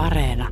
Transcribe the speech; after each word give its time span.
Areena. 0.00 0.48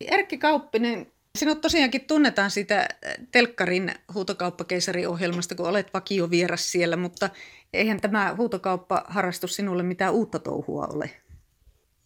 Erkki 0.00 0.38
Kauppinen, 0.38 1.06
sinut 1.38 1.60
tosiaankin 1.60 2.04
tunnetaan 2.06 2.50
sitä 2.50 2.88
Telkkarin 3.32 3.92
huutokauppakeisariohjelmasta, 4.14 5.54
kun 5.54 5.68
olet 5.68 5.94
vakiovieras 5.94 6.72
siellä, 6.72 6.96
mutta 6.96 7.30
eihän 7.72 8.00
tämä 8.00 8.34
huutokauppaharrastus 8.36 9.56
sinulle 9.56 9.82
mitään 9.82 10.14
uutta 10.14 10.38
touhua 10.38 10.88
ole? 10.94 11.10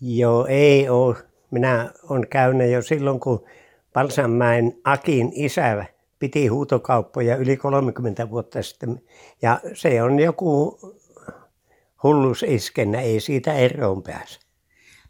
Joo, 0.00 0.46
ei 0.46 0.88
ole. 0.88 1.16
Minä 1.50 1.90
olen 2.02 2.28
käynyt 2.28 2.72
jo 2.72 2.82
silloin, 2.82 3.20
kun 3.20 3.44
Palsanmäen 3.92 4.72
Akin 4.84 5.32
isä 5.34 5.84
piti 6.18 6.46
huutokauppoja 6.46 7.36
yli 7.36 7.56
30 7.56 8.30
vuotta 8.30 8.62
sitten. 8.62 9.02
Ja 9.42 9.60
se 9.74 10.02
on 10.02 10.18
joku 10.18 10.78
hullus 12.02 12.42
iskennä, 12.42 13.00
ei 13.00 13.20
siitä 13.20 13.54
eroon 13.54 14.02
pääse. 14.02 14.45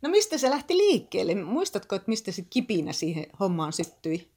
No 0.02 0.08
mistä 0.08 0.38
se 0.38 0.50
lähti 0.50 0.76
liikkeelle? 0.76 1.34
Muistatko, 1.34 1.96
että 1.96 2.08
mistä 2.08 2.32
se 2.32 2.42
kipinä 2.50 2.92
siihen 2.92 3.26
hommaan 3.40 3.72
syttyi? 3.72 4.28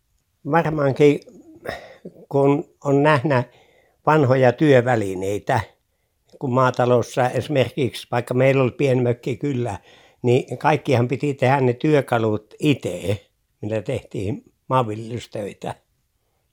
Varmaankin, 0.52 1.20
kun 2.30 2.70
on 2.84 3.04
nähnä 3.04 3.44
vanhoja 4.06 4.52
työvälineitä, 4.52 5.60
kun 6.40 6.54
maatalossa 6.54 7.30
esimerkiksi, 7.30 8.08
vaikka 8.12 8.34
meillä 8.34 8.64
oli 8.64 8.72
pieni 8.72 9.02
mökki 9.02 9.38
kyllä, 9.38 9.80
niin 10.22 10.58
kaikkihan 10.58 11.08
piti 11.08 11.34
tehdä 11.34 11.62
ne 11.62 11.74
työkalut 11.74 12.54
itse, 12.60 13.26
millä 13.62 13.82
tehtiin 13.82 14.44
maanviljelystöitä. 14.68 15.76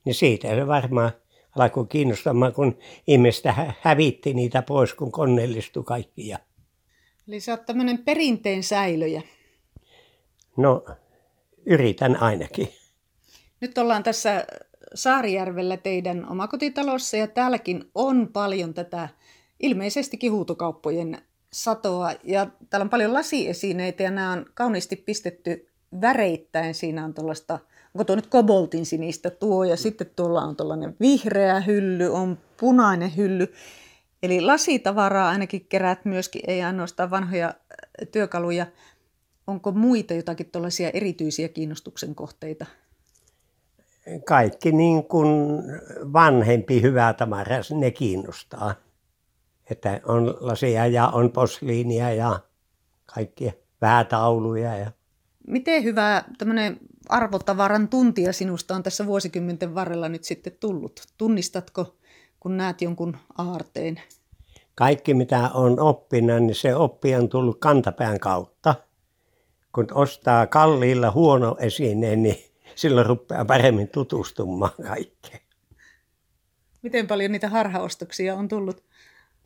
Niin 0.05 0.15
siitä 0.15 0.47
se 0.47 0.67
varmaan 0.67 1.11
alkoi 1.59 1.87
kiinnostamaan, 1.87 2.53
kun 2.53 2.77
ihmistä 3.07 3.73
hävitti 3.81 4.33
niitä 4.33 4.61
pois, 4.61 4.93
kun 4.93 5.11
koneellistui 5.11 5.83
kaikki. 5.83 6.33
Eli 7.27 7.39
sä 7.39 7.51
oot 7.51 7.65
tämmöinen 7.65 7.97
perinteen 7.97 8.63
säilöjä. 8.63 9.21
No, 10.57 10.85
yritän 11.65 12.21
ainakin. 12.21 12.69
Nyt 13.61 13.77
ollaan 13.77 14.03
tässä 14.03 14.45
Saarijärvellä 14.93 15.77
teidän 15.77 16.29
omakotitalossa 16.29 17.17
ja 17.17 17.27
täälläkin 17.27 17.91
on 17.95 18.29
paljon 18.33 18.73
tätä 18.73 19.09
ilmeisesti 19.59 20.27
huutokauppojen 20.27 21.17
satoa. 21.53 22.11
Ja 22.23 22.47
täällä 22.69 22.83
on 22.83 22.89
paljon 22.89 23.13
lasiesineitä 23.13 24.03
ja 24.03 24.11
nämä 24.11 24.31
on 24.31 24.45
kauniisti 24.53 24.95
pistetty 24.95 25.69
väreittäin. 26.01 26.75
Siinä 26.75 27.05
on 27.05 27.13
tuollaista, 27.13 27.59
onko 27.93 28.03
tuo 28.03 28.15
nyt 28.15 28.27
koboltin 28.27 28.85
sinistä 28.85 29.29
tuo 29.29 29.63
ja 29.63 29.77
sitten 29.77 30.11
tuolla 30.15 30.41
on 30.41 30.55
tuollainen 30.55 30.95
vihreä 30.99 31.59
hylly, 31.59 32.13
on 32.13 32.37
punainen 32.59 33.17
hylly. 33.17 33.53
Eli 34.23 34.41
lasitavaraa 34.41 35.29
ainakin 35.29 35.65
keräät 35.69 36.05
myöskin, 36.05 36.41
ei 36.47 36.63
ainoastaan 36.63 37.11
vanhoja 37.11 37.53
työkaluja. 38.11 38.65
Onko 39.47 39.71
muita 39.71 40.13
jotakin 40.13 40.51
tuollaisia 40.51 40.89
erityisiä 40.89 41.49
kiinnostuksen 41.49 42.15
kohteita? 42.15 42.65
Kaikki 44.25 44.71
niin 44.71 45.03
kuin 45.03 45.29
vanhempi 46.13 46.81
hyvä 46.81 47.13
tamara, 47.13 47.55
ne 47.71 47.91
kiinnostaa. 47.91 48.75
Että 49.69 50.01
on 50.05 50.37
lasia 50.39 50.87
ja 50.87 51.07
on 51.07 51.31
posliinia 51.31 52.13
ja 52.13 52.39
kaikkia 53.05 53.51
tauluja. 54.09 54.77
Ja... 54.77 54.91
Miten 55.47 55.83
hyvä 55.83 56.23
tämmöinen 56.37 56.79
arvotavaran 57.09 57.87
tuntija 57.87 58.33
sinusta 58.33 58.75
on 58.75 58.83
tässä 58.83 59.05
vuosikymmenten 59.05 59.75
varrella 59.75 60.09
nyt 60.09 60.23
sitten 60.23 60.53
tullut? 60.59 61.01
Tunnistatko 61.17 61.95
kun 62.39 62.57
näet 62.57 62.81
jonkun 62.81 63.17
aarteen? 63.37 64.01
Kaikki 64.75 65.13
mitä 65.13 65.49
on 65.53 65.79
oppinut, 65.79 66.43
niin 66.43 66.55
se 66.55 66.75
oppi 66.75 67.15
on 67.15 67.29
tullut 67.29 67.59
kantapään 67.59 68.19
kautta. 68.19 68.75
Kun 69.73 69.87
ostaa 69.93 70.47
kalliilla 70.47 71.11
huono 71.11 71.57
esineen, 71.59 72.23
niin 72.23 72.37
silloin 72.75 73.05
rupeaa 73.05 73.45
paremmin 73.45 73.87
tutustumaan 73.87 74.71
kaikkeen. 74.87 75.39
Miten 76.81 77.07
paljon 77.07 77.31
niitä 77.31 77.49
harhaostoksia 77.49 78.35
on 78.35 78.47
tullut? 78.47 78.83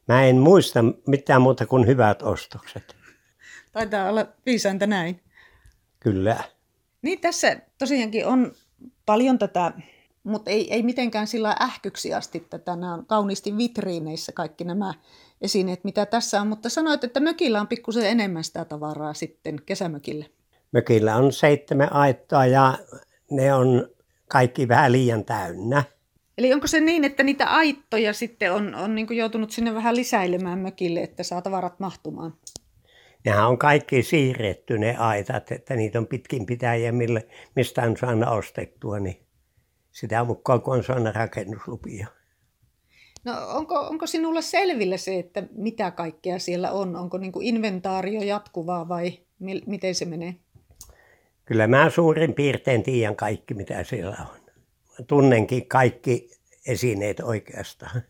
Mä 0.07 0.25
en 0.25 0.37
muista 0.37 0.79
mitään 1.07 1.41
muuta 1.41 1.66
kuin 1.66 1.87
hyvät 1.87 2.21
ostokset. 2.21 2.95
Taitaa 3.71 4.09
olla 4.09 4.25
viisainta 4.45 4.87
näin. 4.87 5.21
Kyllä. 5.99 6.43
Niin 7.01 7.21
tässä 7.21 7.59
tosiaankin 7.77 8.25
on 8.25 8.51
paljon 9.05 9.39
tätä 9.39 9.71
mutta 10.23 10.51
ei, 10.51 10.73
ei 10.73 10.83
mitenkään 10.83 11.27
sillä 11.27 11.55
ähkyksi 11.61 12.13
asti 12.13 12.39
tätä. 12.49 12.75
Nämä 12.75 12.93
on 12.93 13.05
kauniisti 13.05 13.57
vitriineissä 13.57 14.31
kaikki 14.31 14.63
nämä 14.63 14.93
esineet, 15.41 15.83
mitä 15.83 16.05
tässä 16.05 16.41
on. 16.41 16.47
Mutta 16.47 16.69
sanoit, 16.69 17.03
että 17.03 17.19
mökillä 17.19 17.61
on 17.61 17.67
pikkusen 17.67 18.05
enemmän 18.05 18.43
sitä 18.43 18.65
tavaraa 18.65 19.13
sitten 19.13 19.57
kesämökillä. 19.65 20.25
Mökillä 20.71 21.15
on 21.15 21.31
seitsemän 21.31 21.93
aittoa 21.93 22.45
ja 22.45 22.77
ne 23.31 23.53
on 23.53 23.87
kaikki 24.27 24.67
vähän 24.67 24.91
liian 24.91 25.25
täynnä. 25.25 25.83
Eli 26.37 26.53
onko 26.53 26.67
se 26.67 26.79
niin, 26.79 27.03
että 27.03 27.23
niitä 27.23 27.47
aittoja 27.47 28.13
sitten 28.13 28.53
on, 28.53 28.75
on 28.75 28.95
niin 28.95 29.17
joutunut 29.17 29.51
sinne 29.51 29.73
vähän 29.73 29.95
lisäilemään 29.95 30.59
mökille, 30.59 30.99
että 30.99 31.23
saa 31.23 31.41
tavarat 31.41 31.79
mahtumaan? 31.79 32.33
Nehän 33.25 33.47
on 33.47 33.57
kaikki 33.57 34.03
siirretty 34.03 34.77
ne 34.77 34.97
aitat, 34.97 35.51
että 35.51 35.75
niitä 35.75 35.99
on 35.99 36.07
pitkin 36.07 36.45
pitäjiä, 36.45 36.91
mille, 36.91 37.27
mistä 37.55 37.81
on 37.81 37.97
saanut 37.97 38.29
ostettua. 38.29 38.99
Niin 38.99 39.25
sitä 39.91 40.24
mukaan, 40.24 40.62
kun 40.62 40.74
on 40.78 40.84
saanut 40.84 41.16
rakennuslupia. 41.16 42.07
No 43.24 43.34
onko, 43.47 43.75
onko 43.75 44.07
sinulla 44.07 44.41
selvillä 44.41 44.97
se, 44.97 45.19
että 45.19 45.44
mitä 45.52 45.91
kaikkea 45.91 46.40
siellä 46.40 46.72
on? 46.72 46.96
Onko 46.96 47.18
niin 47.18 47.31
kuin 47.31 47.47
inventaario 47.47 48.22
jatkuvaa 48.22 48.88
vai 48.88 49.19
mi- 49.40 49.63
miten 49.66 49.96
se 49.96 50.06
menee? 50.06 50.35
Kyllä 51.46 51.68
mä 51.68 51.90
suurin 51.90 52.34
piirtein 52.34 52.84
tiedän 52.84 53.16
kaikki, 53.16 53.53
mitä 53.53 53.84
siellä 53.84 54.18
on. 54.31 54.41
Tunnenkin 55.07 55.68
kaikki 55.68 56.31
esineet 56.68 57.19
oikeastaan. 57.19 58.02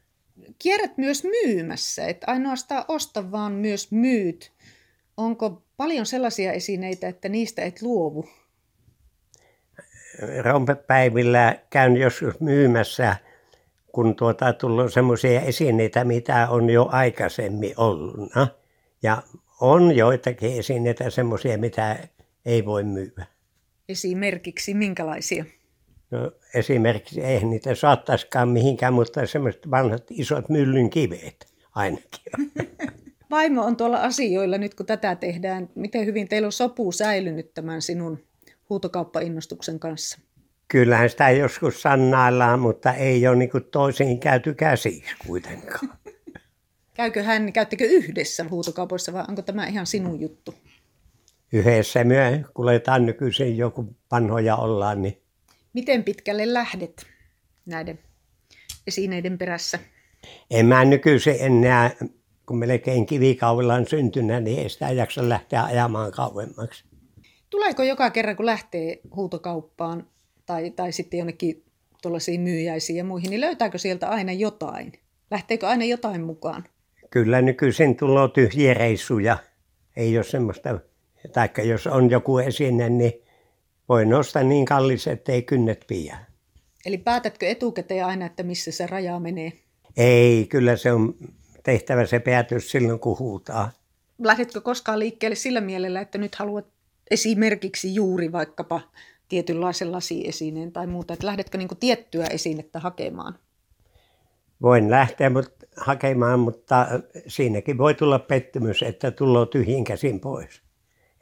Kierrät 0.59 0.98
myös 0.98 1.24
myymässä, 1.24 2.08
että 2.08 2.28
ainoastaan 2.31 2.86
osta, 2.88 3.31
vaan 3.31 3.52
myös 3.52 3.92
myyt. 3.92 4.52
Onko 5.18 5.63
paljon 5.78 6.06
sellaisia 6.06 6.52
esineitä, 6.52 7.08
että 7.08 7.30
niistä 7.30 7.62
et 7.62 7.81
luovu? 7.81 8.30
Rompepäivillä 10.41 11.55
käyn 11.69 11.97
joskus 11.97 12.39
myymässä, 12.39 13.15
kun 13.91 14.15
tuota, 14.15 14.53
tullut 14.53 14.93
semmoisia 14.93 15.41
esineitä, 15.41 16.03
mitä 16.03 16.49
on 16.49 16.69
jo 16.69 16.89
aikaisemmin 16.91 17.73
ollut. 17.77 18.31
Ja 19.03 19.23
on 19.61 19.95
joitakin 19.95 20.59
esineitä 20.59 21.09
semmoisia, 21.09 21.57
mitä 21.57 21.97
ei 22.45 22.65
voi 22.65 22.83
myydä. 22.83 23.25
Esimerkiksi 23.89 24.73
minkälaisia? 24.73 25.45
No, 26.11 26.31
esimerkiksi 26.53 27.21
ei 27.21 27.45
niitä 27.45 27.75
saattaisikaan 27.75 28.49
mihinkään, 28.49 28.93
mutta 28.93 29.27
semmoiset 29.27 29.71
vanhat 29.71 30.03
isot 30.09 30.49
myllyn 30.49 30.89
kiveet 30.89 31.47
ainakin. 31.75 32.23
Vaimo 33.31 33.65
on 33.65 33.77
tuolla 33.77 33.97
asioilla 33.97 34.57
nyt, 34.57 34.75
kun 34.75 34.85
tätä 34.85 35.15
tehdään. 35.15 35.69
Miten 35.75 36.05
hyvin 36.05 36.27
teillä 36.27 36.45
on 36.45 36.51
sopu 36.51 36.91
säilynyt 36.91 37.53
tämän 37.53 37.81
sinun 37.81 38.19
huutokauppainnostuksen 38.71 39.79
kanssa? 39.79 40.19
Kyllähän 40.67 41.09
sitä 41.09 41.29
joskus 41.29 41.81
sannaillaan, 41.81 42.59
mutta 42.59 42.93
ei 42.93 43.27
ole 43.27 43.35
niin 43.35 43.49
toisiin 43.71 44.19
käyty 44.19 44.53
käsiksi 44.53 45.15
kuitenkaan. 45.27 45.89
Käykö 46.93 47.23
hän, 47.23 47.53
käyttekö 47.53 47.85
yhdessä 47.85 48.45
huutokaupoissa 48.49 49.13
vai 49.13 49.25
onko 49.27 49.41
tämä 49.41 49.67
ihan 49.67 49.85
sinun 49.85 50.19
juttu? 50.19 50.53
Yhdessä 51.53 52.03
me 52.03 52.45
kuljetaan 52.53 53.05
nykyisin 53.05 53.57
joku 53.57 53.95
vanhoja 54.11 54.55
ollaan. 54.55 55.01
Niin... 55.01 55.21
Miten 55.73 56.03
pitkälle 56.03 56.53
lähdet 56.53 57.05
näiden 57.65 57.99
esineiden 58.88 59.38
perässä? 59.38 59.79
En 60.49 60.65
mä 60.65 60.85
nykyisin 60.85 61.35
enää, 61.39 61.91
kun 62.45 62.57
melkein 62.57 63.05
kivikaudella 63.05 63.73
on 63.73 63.88
syntynyt, 63.88 64.43
niin 64.43 64.59
ei 64.59 64.69
sitä 64.69 64.89
jaksa 64.89 65.29
lähteä 65.29 65.63
ajamaan 65.63 66.11
kauemmaksi. 66.11 66.90
Tuleeko 67.51 67.83
joka 67.83 68.09
kerran, 68.09 68.36
kun 68.36 68.45
lähtee 68.45 69.00
huutokauppaan 69.15 70.07
tai, 70.45 70.71
tai 70.71 70.92
sitten 70.92 71.18
jonnekin 71.18 71.63
tuollaisiin 72.01 72.42
myyjäisiin 72.42 72.98
ja 72.98 73.03
muihin, 73.03 73.30
niin 73.30 73.42
löytääkö 73.42 73.77
sieltä 73.77 74.09
aina 74.09 74.31
jotain? 74.31 74.92
Lähteekö 75.31 75.68
aina 75.68 75.86
jotain 75.86 76.21
mukaan? 76.21 76.63
Kyllä 77.09 77.42
nykyisin 77.42 77.98
tulee 77.98 78.30
tyhjiä 78.33 78.74
reissuja. 78.74 79.38
Ei 79.95 80.18
ole 80.18 80.24
semmoista, 80.24 80.80
taikka 81.33 81.62
jos 81.62 81.88
on 81.88 82.09
joku 82.09 82.38
esine, 82.38 82.89
niin 82.89 83.13
voi 83.89 84.06
nostaa 84.06 84.44
niin 84.44 84.65
kallis, 84.65 85.07
ettei 85.07 85.42
kynnet 85.42 85.86
pidä. 85.88 86.18
Eli 86.86 86.98
päätätkö 86.98 87.48
etukäteen 87.48 88.06
aina, 88.06 88.25
että 88.25 88.44
missä 88.44 88.71
se 88.71 88.88
raja 88.88 89.19
menee? 89.19 89.53
Ei, 89.98 90.45
kyllä 90.45 90.75
se 90.75 90.92
on 90.92 91.15
tehtävä 91.63 92.06
se 92.06 92.19
päätös 92.19 92.71
silloin, 92.71 93.00
kun 93.00 93.19
huutaa. 93.19 93.71
Lähdetkö 94.19 94.62
koskaan 94.62 95.00
liikkeelle 95.00 95.36
sillä 95.36 95.62
mielellä, 95.62 96.01
että 96.01 96.18
nyt 96.18 96.36
haluat 96.36 96.65
esimerkiksi 97.12 97.96
juuri 97.96 98.31
vaikkapa 98.31 98.81
tietynlaisen 99.30 99.92
lasiesineen 99.92 100.72
tai 100.72 100.88
muuta, 100.88 101.13
että 101.13 101.28
lähdetkö 101.28 101.58
niin 101.58 101.69
tiettyä 101.80 102.25
esinettä 102.25 102.80
hakemaan? 102.80 103.40
Voin 104.62 104.92
lähteä 104.92 105.30
mutta, 105.30 105.66
hakemaan, 105.78 106.40
mutta 106.40 106.88
siinäkin 107.28 107.78
voi 107.78 107.94
tulla 107.94 108.19
pettymys, 108.19 108.84
että 108.84 109.12
tulee 109.12 109.46
tyhjin 109.46 109.84
käsin 109.84 110.19
pois. 110.19 110.62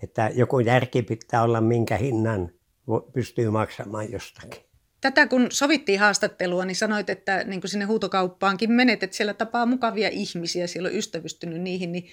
Että 0.03 0.31
joku 0.35 0.59
järki 0.59 1.01
pitää 1.01 1.43
olla, 1.43 1.61
minkä 1.61 1.97
hinnan 1.97 2.51
pystyy 3.13 3.49
maksamaan 3.49 4.11
jostakin. 4.11 4.63
Tätä 5.01 5.27
kun 5.27 5.47
sovittiin 5.51 5.99
haastattelua, 5.99 6.65
niin 6.65 6.75
sanoit, 6.75 7.09
että 7.09 7.43
niin 7.43 7.61
kuin 7.61 7.69
sinne 7.69 7.85
huutokauppaankin 7.85 8.71
menet, 8.71 9.03
että 9.03 9.15
siellä 9.15 9.33
tapaa 9.33 9.65
mukavia 9.65 10.09
ihmisiä, 10.09 10.67
siellä 10.67 10.87
on 10.87 10.95
ystävystynyt 10.95 11.61
niihin, 11.61 11.91
niin 11.91 12.07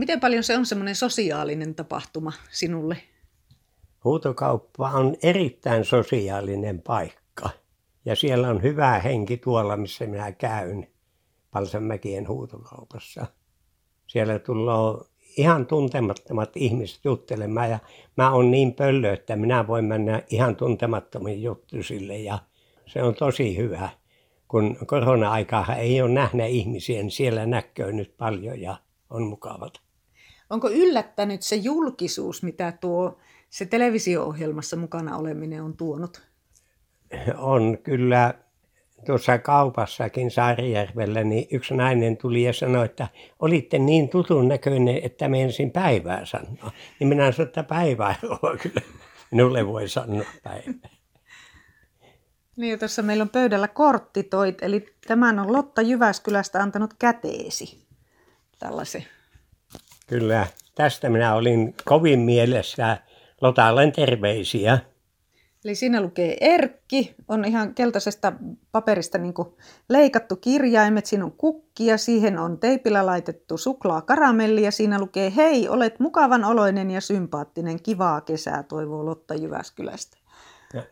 miten 0.00 0.20
paljon 0.20 0.44
se 0.44 0.56
on 0.56 0.66
semmoinen 0.66 0.96
sosiaalinen 0.96 1.74
tapahtuma 1.74 2.32
sinulle? 2.50 2.96
Huutokauppa 4.04 4.90
on 4.90 5.16
erittäin 5.22 5.84
sosiaalinen 5.84 6.82
paikka 6.82 7.50
ja 8.04 8.16
siellä 8.16 8.48
on 8.48 8.62
hyvä 8.62 8.98
henki 8.98 9.36
tuolla, 9.36 9.76
missä 9.76 10.06
minä 10.06 10.32
käyn 10.32 10.86
Palsanmäkien 11.50 12.28
huutokaupassa. 12.28 13.26
Siellä 14.06 14.38
tulee 14.38 15.04
ihan 15.36 15.66
tuntemattomat 15.66 16.56
ihmiset 16.56 17.04
juttelemaan 17.04 17.70
ja 17.70 17.78
mä 18.16 18.32
oon 18.32 18.50
niin 18.50 18.74
pöllö, 18.74 19.12
että 19.12 19.36
minä 19.36 19.66
voin 19.66 19.84
mennä 19.84 20.22
ihan 20.30 20.56
tuntemattomiin 20.56 21.42
juttusille 21.42 22.18
ja 22.18 22.38
se 22.86 23.02
on 23.02 23.14
tosi 23.14 23.56
hyvä. 23.56 23.88
Kun 24.48 24.76
korona-aikaa 24.86 25.74
ei 25.76 26.02
ole 26.02 26.10
nähdä 26.10 26.46
ihmisiä, 26.46 27.02
niin 27.02 27.10
siellä 27.10 27.46
näkyy 27.46 27.92
nyt 27.92 28.16
paljon 28.16 28.60
ja 28.60 28.76
on 29.10 29.22
mukavat. 29.22 29.89
Onko 30.50 30.70
yllättänyt 30.70 31.42
se 31.42 31.56
julkisuus, 31.56 32.42
mitä 32.42 32.72
tuo 32.72 33.18
se 33.50 33.66
televisio-ohjelmassa 33.66 34.76
mukana 34.76 35.16
oleminen 35.16 35.62
on 35.62 35.76
tuonut? 35.76 36.22
On 37.36 37.78
kyllä 37.82 38.34
tuossa 39.06 39.38
kaupassakin 39.38 40.30
Saarijärvellä, 40.30 41.24
niin 41.24 41.48
yksi 41.50 41.74
nainen 41.74 42.16
tuli 42.16 42.42
ja 42.42 42.52
sanoi, 42.52 42.84
että 42.84 43.08
olitte 43.38 43.78
niin 43.78 44.08
tutun 44.08 44.48
näköinen, 44.48 45.00
että 45.02 45.26
ensin 45.38 45.70
päivää 45.70 46.24
sanoa. 46.24 46.72
Niin 47.00 47.08
minä 47.08 47.32
sanoin, 47.32 47.48
että 47.48 47.62
päivää 47.62 48.14
on 48.42 48.58
kyllä. 48.58 48.80
Minulle 49.30 49.66
voi 49.66 49.88
sanoa 49.88 50.24
päivää. 50.42 50.90
Niin, 52.56 52.78
tuossa 52.78 53.02
meillä 53.02 53.22
on 53.22 53.28
pöydällä 53.28 53.68
korttitoit, 53.68 54.62
eli 54.62 54.86
tämän 55.06 55.38
on 55.38 55.52
Lotta 55.52 55.82
Jyväskylästä 55.82 56.62
antanut 56.62 56.94
käteesi. 56.98 57.86
Tällaisen. 58.58 59.04
Kyllä, 60.10 60.46
tästä 60.74 61.08
minä 61.08 61.34
olin 61.34 61.74
kovin 61.84 62.20
mielessä. 62.20 62.96
Lotalle 63.40 63.90
terveisiä. 63.90 64.78
Eli 65.64 65.74
siinä 65.74 66.00
lukee 66.00 66.36
Erkki, 66.40 67.14
on 67.28 67.44
ihan 67.44 67.74
keltaisesta 67.74 68.32
paperista 68.72 69.18
niin 69.18 69.34
leikattu 69.88 70.36
kirjaimet, 70.36 71.06
siinä 71.06 71.24
on 71.24 71.32
kukki 71.32 71.86
ja 71.86 71.98
siihen 71.98 72.38
on 72.38 72.58
teipillä 72.58 73.06
laitettu 73.06 73.58
suklaakaramelli 73.58 74.62
ja 74.62 74.70
siinä 74.70 75.00
lukee 75.00 75.32
hei, 75.36 75.68
olet 75.68 76.00
mukavan 76.00 76.44
oloinen 76.44 76.90
ja 76.90 77.00
sympaattinen, 77.00 77.82
kivaa 77.82 78.20
kesää, 78.20 78.62
toivoo 78.62 79.06
Lotta 79.06 79.34
Jyväskylästä. 79.34 80.16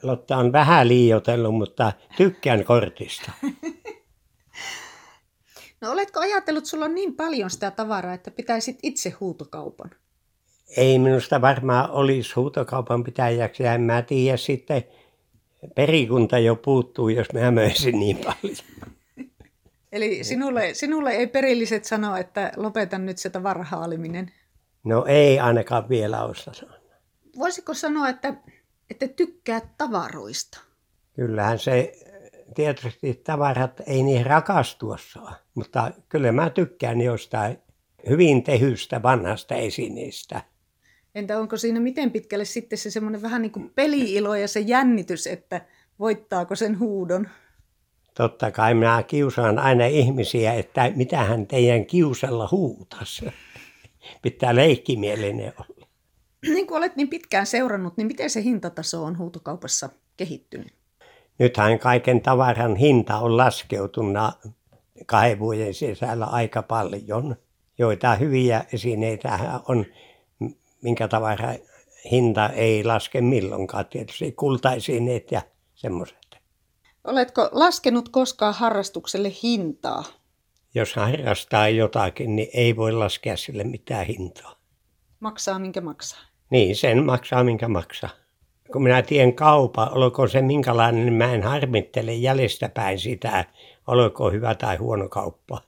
Lotta 0.03 0.37
on 0.37 0.53
vähän 0.53 0.89
liiotellut, 0.89 1.55
mutta 1.55 1.93
tykkään 2.17 2.65
kortista. 2.65 3.33
no 5.81 5.91
oletko 5.91 6.21
ajatellut, 6.21 6.67
sulla 6.67 6.85
on 6.85 6.95
niin 6.95 7.17
paljon 7.17 7.51
sitä 7.51 7.71
tavaraa, 7.71 8.15
että 8.15 8.31
pitäisit 8.31 8.79
itse 8.83 9.11
huutokaupan? 9.11 9.91
ei 10.77 10.99
minusta 10.99 11.41
varmaan 11.41 11.91
olisi 11.91 12.35
huutokaupan 12.35 13.05
pitäjäksi 13.05 13.63
ja 13.63 13.75
en 13.75 13.81
mä 13.81 14.03
tiedä 14.03 14.37
sitten, 14.37 14.85
perikunta 15.75 16.39
jo 16.39 16.57
puuttuu, 16.57 17.09
jos 17.09 17.33
mä 17.33 17.51
möisin 17.51 18.01
niin 18.01 18.19
paljon. 18.19 18.57
Eli 19.93 20.25
sinulle, 20.25 20.75
sinulle 20.75 21.11
ei 21.11 21.27
perilliset 21.27 21.85
sano, 21.85 22.17
että 22.17 22.53
lopetan 22.57 23.07
nyt 23.07 23.19
sitä 23.19 23.43
varhaaliminen? 23.43 24.33
No 24.85 25.05
ei 25.05 25.41
ainakaan 25.41 25.89
vielä 25.89 26.25
osa 26.25 26.53
sanoa. 26.53 26.79
Voisiko 27.39 27.75
sanoa, 27.75 28.09
että, 28.09 28.35
että 28.91 29.09
tykkää 29.09 29.61
tavaroista? 29.79 30.61
Kyllähän 31.17 31.59
se, 31.59 31.93
tietysti 32.55 33.15
tavarat 33.15 33.81
ei 33.87 34.03
niin 34.03 34.27
rakastua 34.27 34.99
saa, 35.13 35.35
mutta 35.55 35.91
kyllä 36.09 36.33
mä 36.33 36.51
tykkään 36.51 37.01
jostain 37.01 37.59
hyvin 38.09 38.43
tehystä 38.43 39.03
vanhasta 39.03 39.55
esineestä. 39.55 40.43
Entä 41.15 41.39
onko 41.39 41.57
siinä 41.57 41.81
miten 41.81 42.11
pitkälle 42.11 42.45
sitten 42.45 42.79
se 42.79 42.91
semmoinen 42.91 43.23
vähän 43.23 43.43
niin 43.43 43.53
kuin 43.53 43.73
peliilo 43.75 44.35
ja 44.35 44.49
se 44.49 44.61
jännitys, 44.61 45.27
että 45.27 45.61
voittaako 45.99 46.55
sen 46.55 46.79
huudon? 46.79 47.29
Totta 48.15 48.51
kai 48.51 48.75
minä 48.75 49.03
kiusaan 49.03 49.59
aina 49.59 49.87
ihmisiä, 49.87 50.55
että 50.55 50.93
mitähän 50.97 51.47
teidän 51.47 51.87
kiusalla 51.87 52.49
huutas. 52.51 53.25
Pitää 54.23 54.55
leikkimielinen 54.55 55.53
olla. 55.59 55.89
Niin 56.43 56.67
kuin 56.67 56.79
olet 56.79 56.97
niin 56.97 57.09
pitkään 57.09 57.47
seurannut, 57.47 57.97
niin 57.97 58.07
miten 58.07 58.31
se 58.31 58.43
hintataso 58.43 59.05
on 59.05 59.19
huutokaupassa 59.19 59.89
kehittynyt? 60.17 60.78
Nythän 61.39 61.79
kaiken 61.79 62.21
tavaran 62.21 62.77
hinta 62.77 63.17
on 63.19 63.37
laskeutunut 63.37 64.35
kahden 65.07 65.39
vuoden 65.39 65.75
sisällä 65.75 66.27
aika 66.27 66.63
paljon. 66.63 67.37
Joita 67.79 68.15
hyviä 68.15 68.65
esineitä 68.73 69.61
on 69.69 69.87
minkä 70.83 71.09
tavara 71.09 71.55
hinta 72.11 72.49
ei 72.49 72.85
laske 72.85 73.21
milloinkaan. 73.21 73.87
Tietysti 73.87 74.33
kultaisineet 74.33 75.33
ja 75.33 75.43
semmoiset. 75.75 76.19
Oletko 77.05 77.49
laskenut 77.53 78.09
koskaan 78.09 78.55
harrastukselle 78.55 79.33
hintaa? 79.43 80.05
Jos 80.75 80.95
harrastaa 80.95 81.69
jotakin, 81.69 82.37
niin 82.37 82.49
ei 82.55 82.77
voi 82.77 82.93
laskea 82.93 83.37
sille 83.37 83.65
mitään 83.65 84.07
hintaa. 84.07 84.55
Maksaa 85.21 85.59
minkä 85.59 85.81
maksaa? 85.81 86.21
Niin, 86.51 86.77
sen 86.77 87.05
maksaa 87.05 87.45
minkä 87.45 87.69
maksaa. 87.69 88.11
Kun 88.73 88.83
minä 88.83 89.03
tien 89.03 89.35
kaupa, 89.35 89.87
olko 89.87 90.29
se 90.29 90.43
minkälainen, 90.43 91.05
niin 91.05 91.15
mä 91.15 91.33
en 91.33 91.43
harmittele 91.43 92.15
jäljestäpäin 92.15 92.99
sitä, 92.99 93.45
olko 93.87 94.31
hyvä 94.31 94.55
tai 94.55 94.77
huono 94.77 95.09
kauppa. 95.09 95.61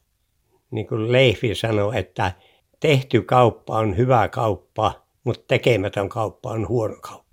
Niin 0.70 0.86
kuin 0.86 1.12
Leifi 1.12 1.54
sanoi, 1.54 1.98
että 1.98 2.32
tehty 2.80 3.22
kauppa 3.22 3.78
on 3.78 3.96
hyvä 3.96 4.28
kauppa, 4.28 4.92
mutta 5.24 5.44
tekemätön 5.48 6.08
kauppa 6.08 6.50
on 6.50 6.68
huono 6.68 6.96
kauppa. 7.00 7.29